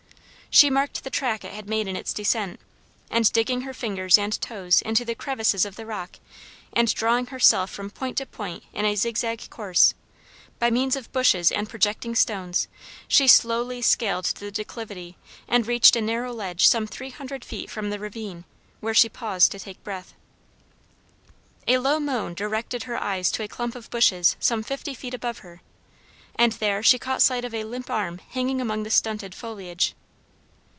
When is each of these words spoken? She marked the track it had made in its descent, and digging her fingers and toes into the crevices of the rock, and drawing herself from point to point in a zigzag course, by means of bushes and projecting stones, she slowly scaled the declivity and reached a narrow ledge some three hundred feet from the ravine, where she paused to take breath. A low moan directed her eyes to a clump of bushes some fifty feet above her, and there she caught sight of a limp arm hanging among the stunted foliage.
She 0.53 0.69
marked 0.69 1.05
the 1.05 1.09
track 1.09 1.45
it 1.45 1.53
had 1.53 1.69
made 1.69 1.87
in 1.87 1.95
its 1.95 2.11
descent, 2.11 2.59
and 3.09 3.31
digging 3.31 3.61
her 3.61 3.73
fingers 3.73 4.17
and 4.17 4.33
toes 4.41 4.81
into 4.81 5.05
the 5.05 5.15
crevices 5.15 5.63
of 5.63 5.77
the 5.77 5.85
rock, 5.85 6.17
and 6.73 6.93
drawing 6.93 7.27
herself 7.27 7.69
from 7.71 7.89
point 7.89 8.17
to 8.17 8.25
point 8.25 8.65
in 8.73 8.83
a 8.83 8.97
zigzag 8.97 9.49
course, 9.49 9.93
by 10.59 10.69
means 10.69 10.97
of 10.97 11.09
bushes 11.13 11.53
and 11.53 11.69
projecting 11.69 12.15
stones, 12.15 12.67
she 13.07 13.29
slowly 13.29 13.81
scaled 13.81 14.25
the 14.25 14.51
declivity 14.51 15.15
and 15.47 15.67
reached 15.67 15.95
a 15.95 16.01
narrow 16.01 16.33
ledge 16.33 16.67
some 16.67 16.85
three 16.85 17.11
hundred 17.11 17.45
feet 17.45 17.71
from 17.71 17.89
the 17.89 17.97
ravine, 17.97 18.43
where 18.81 18.93
she 18.93 19.07
paused 19.07 19.53
to 19.53 19.59
take 19.59 19.81
breath. 19.85 20.13
A 21.65 21.77
low 21.77 21.97
moan 21.97 22.33
directed 22.33 22.83
her 22.83 23.01
eyes 23.01 23.31
to 23.31 23.43
a 23.43 23.47
clump 23.47 23.73
of 23.73 23.89
bushes 23.89 24.35
some 24.41 24.63
fifty 24.63 24.93
feet 24.93 25.13
above 25.13 25.37
her, 25.37 25.61
and 26.35 26.51
there 26.53 26.83
she 26.83 26.99
caught 26.99 27.21
sight 27.21 27.45
of 27.45 27.53
a 27.53 27.63
limp 27.63 27.89
arm 27.89 28.17
hanging 28.31 28.59
among 28.59 28.83
the 28.83 28.91
stunted 28.91 29.33
foliage. 29.33 29.95